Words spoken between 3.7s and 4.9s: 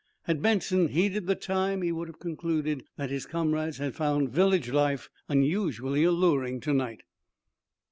had found village